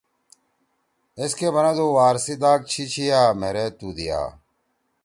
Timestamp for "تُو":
3.77-3.87